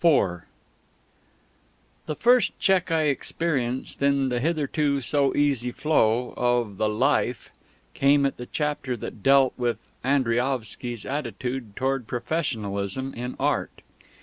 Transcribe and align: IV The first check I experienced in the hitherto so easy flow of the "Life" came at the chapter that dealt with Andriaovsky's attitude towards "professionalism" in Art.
IV 0.03 0.41
The 2.07 2.15
first 2.15 2.57
check 2.57 2.89
I 2.89 3.03
experienced 3.03 4.01
in 4.01 4.29
the 4.29 4.39
hitherto 4.39 4.99
so 5.01 5.35
easy 5.35 5.71
flow 5.71 6.33
of 6.35 6.77
the 6.77 6.89
"Life" 6.89 7.51
came 7.93 8.25
at 8.25 8.37
the 8.37 8.47
chapter 8.47 8.97
that 8.97 9.21
dealt 9.21 9.53
with 9.57 9.85
Andriaovsky's 10.03 11.05
attitude 11.05 11.75
towards 11.75 12.07
"professionalism" 12.07 13.13
in 13.13 13.35
Art. 13.39 13.83